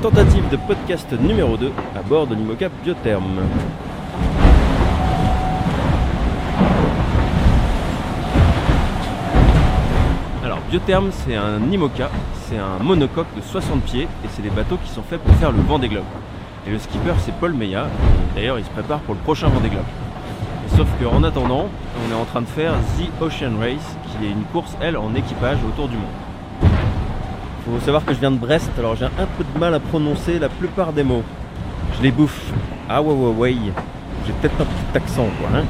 [0.00, 3.40] tentative de podcast numéro 2 à bord de l'Imoca Biotherme.
[10.42, 12.08] Alors Biotherme c'est un Imoca,
[12.46, 15.52] c'est un monocoque de 60 pieds et c'est des bateaux qui sont faits pour faire
[15.52, 16.04] le Vendée Globe.
[16.66, 17.88] Et le skipper c'est Paul Meillat,
[18.34, 19.84] d'ailleurs il se prépare pour le prochain Vendée Globe.
[20.66, 21.68] Et sauf qu'en attendant,
[22.06, 25.14] on est en train de faire The Ocean Race qui est une course elle en
[25.14, 26.29] équipage autour du monde.
[27.64, 30.38] Faut savoir que je viens de Brest, alors j'ai un peu de mal à prononcer
[30.38, 31.22] la plupart des mots.
[31.96, 32.52] Je les bouffe.
[32.88, 33.56] Ah ouais ouais ouais.
[34.26, 35.58] J'ai peut-être un petit accent quoi.
[35.58, 35.64] Hein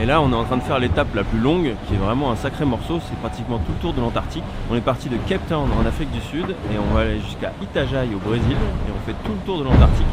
[0.00, 2.32] et là on est en train de faire l'étape la plus longue, qui est vraiment
[2.32, 4.42] un sacré morceau, c'est pratiquement tout le tour de l'Antarctique.
[4.70, 7.52] On est parti de Cape Town en Afrique du Sud et on va aller jusqu'à
[7.62, 10.06] Itajaï au Brésil et on fait tout le tour de l'Antarctique.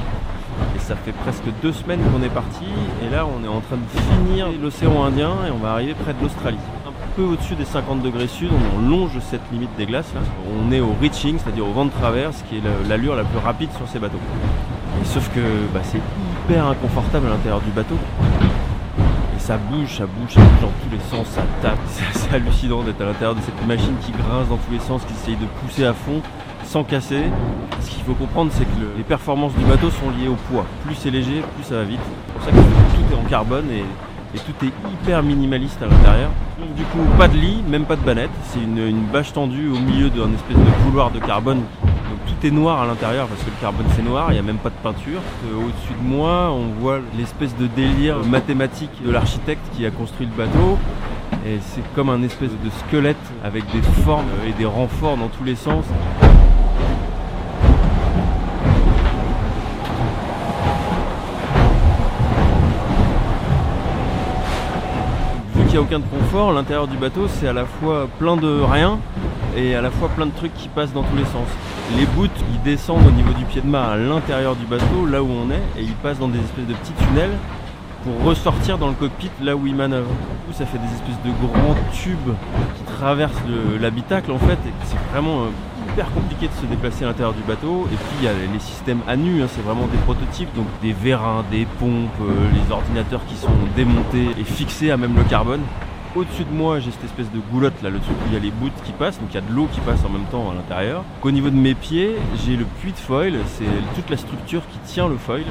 [0.75, 2.65] Et ça fait presque deux semaines qu'on est parti
[3.03, 6.13] et là on est en train de finir l'océan Indien et on va arriver près
[6.13, 6.57] de l'Australie.
[7.15, 10.21] Peu au-dessus des 50 degrés sud, on longe cette limite des glaces là.
[10.55, 13.69] On est au reaching, c'est-à-dire au vent de traverse, qui est l'allure la plus rapide
[13.75, 14.19] sur ces bateaux.
[15.01, 15.41] Et sauf que
[15.73, 16.01] bah, c'est
[16.45, 17.95] hyper inconfortable à l'intérieur du bateau
[19.49, 21.79] ça bouge, ça bouge, ça bouge dans tous les sens, ça tape.
[22.13, 25.13] C'est hallucinant d'être à l'intérieur de cette machine qui grince dans tous les sens, qui
[25.13, 26.21] essaye de pousser à fond
[26.65, 27.23] sans casser.
[27.81, 30.67] Ce qu'il faut comprendre, c'est que les performances du bateau sont liées au poids.
[30.85, 31.99] Plus c'est léger, plus ça va vite.
[32.27, 33.83] C'est pour ça que tout est en carbone et,
[34.37, 36.29] tout est hyper minimaliste à l'intérieur.
[36.59, 38.29] Donc du coup, pas de lit, même pas de banette.
[38.51, 41.63] C'est une, bâche tendue au milieu d'un espèce de couloir de carbone
[42.29, 44.57] tout est noir à l'intérieur parce que le carbone c'est noir, il n'y a même
[44.57, 45.21] pas de peinture.
[45.45, 50.27] Euh, au-dessus de moi, on voit l'espèce de délire mathématique de l'architecte qui a construit
[50.27, 50.77] le bateau.
[51.45, 55.43] Et c'est comme un espèce de squelette avec des formes et des renforts dans tous
[55.43, 55.85] les sens.
[65.69, 68.97] Qu'il n'y a aucun confort, l'intérieur du bateau c'est à la fois plein de rien
[69.55, 71.47] et à la fois plein de trucs qui passent dans tous les sens.
[71.95, 75.21] Les boots, ils descendent au niveau du pied de mât à l'intérieur du bateau, là
[75.21, 77.37] où on est, et ils passent dans des espèces de petits tunnels
[78.03, 80.07] pour ressortir dans le cockpit là où ils manœuvrent.
[80.07, 82.33] Du coup, ça fait des espèces de grands tubes
[82.75, 83.43] qui traversent
[83.79, 85.49] l'habitacle en fait, et c'est vraiment euh,
[85.99, 87.85] hyper compliqué de se déplacer à l'intérieur du bateau.
[87.91, 90.67] Et puis il y a les systèmes à nu, hein, c'est vraiment des prototypes, donc
[90.81, 95.23] des vérins, des pompes, euh, les ordinateurs qui sont démontés et fixés à même le
[95.23, 95.61] carbone.
[96.15, 98.39] Au-dessus de moi, j'ai cette espèce de goulotte là, le truc où il y a
[98.39, 100.49] les bouts qui passent, donc il y a de l'eau qui passe en même temps
[100.49, 101.03] à l'intérieur.
[101.21, 104.79] Au niveau de mes pieds, j'ai le puits de foil, c'est toute la structure qui
[104.79, 105.43] tient le foil.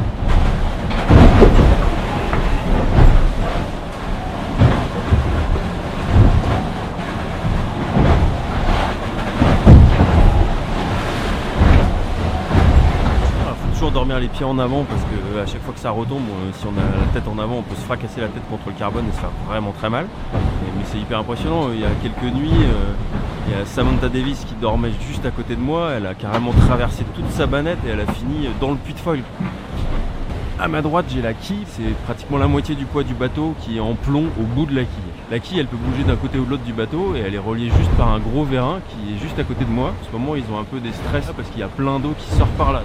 [14.16, 16.64] Les pieds en avant parce que euh, à chaque fois que ça retombe, euh, si
[16.66, 19.04] on a la tête en avant, on peut se fracasser la tête contre le carbone
[19.06, 20.06] et se faire vraiment très mal.
[20.32, 21.68] mais c'est hyper impressionnant.
[21.74, 22.94] Il y a quelques nuits, euh,
[23.46, 25.90] il y a Samantha Davis qui dormait juste à côté de moi.
[25.94, 28.98] Elle a carrément traversé toute sa banette et elle a fini dans le puits de
[28.98, 29.20] foil.
[30.60, 33.76] À ma droite, j'ai la quille, c'est pratiquement la moitié du poids du bateau qui
[33.76, 35.12] est en plomb au bout de la quille.
[35.30, 37.38] La quille, elle peut bouger d'un côté ou de l'autre du bateau et elle est
[37.38, 39.92] reliée juste par un gros vérin qui est juste à côté de moi.
[40.00, 42.14] En ce moment, ils ont un peu des stress parce qu'il y a plein d'eau
[42.18, 42.82] qui sort par là.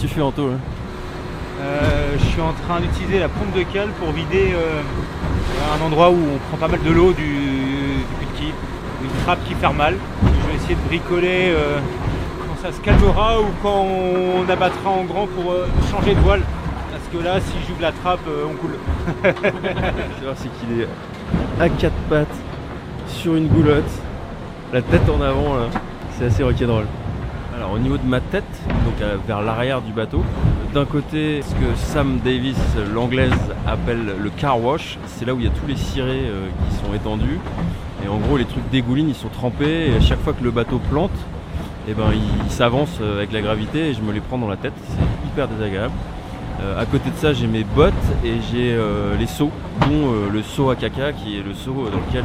[0.00, 0.48] Que tu fais Anto
[1.60, 4.80] euh, Je suis en train d'utiliser la pompe de cale pour vider euh,
[5.78, 8.46] un endroit où on prend pas mal de l'eau du, du
[9.02, 9.94] une trappe qui fait mal.
[10.22, 11.78] Je vais essayer de bricoler euh,
[12.38, 15.54] quand ça se calmera ou quand on abattra en grand pour
[15.90, 16.42] changer de voile.
[16.90, 18.76] Parce que là, si j'ouvre la trappe, on coule.
[20.36, 20.88] c'est qu'il est
[21.60, 22.28] à quatre pattes
[23.08, 23.90] sur une goulotte,
[24.72, 25.66] la tête en avant là.
[26.18, 26.86] C'est assez rock'n'roll.
[27.60, 28.44] Alors au niveau de ma tête,
[28.86, 30.24] donc euh, vers l'arrière du bateau,
[30.72, 32.56] d'un côté ce que Sam Davis,
[32.94, 33.34] l'anglaise,
[33.66, 36.76] appelle le car wash, c'est là où il y a tous les cirés euh, qui
[36.78, 37.38] sont étendus.
[38.02, 40.50] Et en gros les trucs dégoulinent, ils sont trempés et à chaque fois que le
[40.50, 41.10] bateau plante,
[41.86, 44.56] eh ben, il, s'avance euh, avec la gravité et je me les prends dans la
[44.56, 44.72] tête.
[44.88, 45.92] C'est hyper désagréable.
[46.78, 47.92] à côté de ça, j'ai mes bottes
[48.24, 48.74] et j'ai
[49.18, 49.50] les seaux,
[49.82, 52.24] dont le seau à caca qui est le seau dans lequel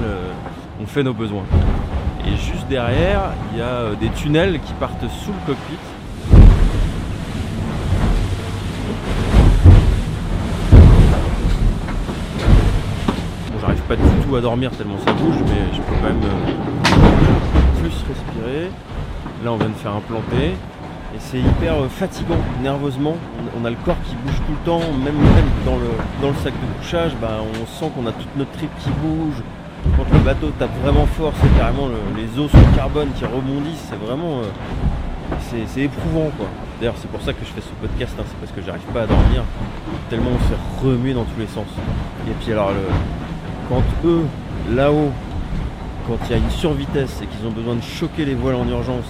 [0.81, 1.43] on fait nos besoins.
[2.27, 5.77] Et juste derrière, il y a euh, des tunnels qui partent sous le cockpit.
[13.51, 16.23] Bon, j'arrive pas du tout à dormir tellement ça bouge, mais je peux quand même
[16.23, 18.71] euh, plus respirer.
[19.43, 20.55] Là, on vient de faire un planté.
[21.15, 23.15] Et c'est hyper euh, fatigant, nerveusement.
[23.57, 25.15] On a le corps qui bouge tout le temps, même,
[25.63, 25.91] dans, le,
[26.21, 29.43] dans le sac de couchage, bah, on sent qu'on a toute notre trip qui bouge
[29.95, 33.87] quand le bateau tape vraiment fort, c'est carrément les os sur le carbone qui rebondissent,
[33.89, 34.39] c'est vraiment.
[34.39, 36.47] Euh, c'est éprouvant quoi.
[36.79, 39.03] D'ailleurs c'est pour ça que je fais ce podcast, hein, c'est parce que j'arrive pas
[39.03, 39.43] à dormir,
[40.09, 41.67] tellement on se fait remuer dans tous les sens.
[42.27, 42.71] Et puis alors
[43.69, 44.23] quand eux,
[44.71, 45.11] là-haut,
[46.07, 48.67] quand il y a une survitesse et qu'ils ont besoin de choquer les voiles en
[48.67, 49.05] urgence,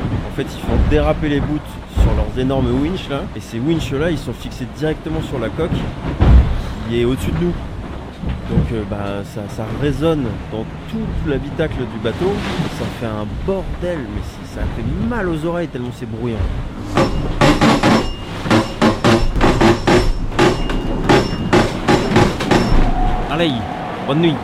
[0.00, 1.58] en fait ils font déraper les bouts
[2.00, 3.22] sur leurs énormes winches là.
[3.36, 5.70] Et ces winches là ils sont fixés directement sur la coque
[6.88, 7.52] qui est au-dessus de nous.
[8.50, 12.32] Donc euh, bah, ça, ça résonne dans tout l'habitacle du bateau.
[12.78, 16.38] Ça fait un bordel, mais si- ça fait mal aux oreilles tellement c'est bruyant.
[23.30, 23.52] Allez,
[24.06, 24.34] bonne nuit.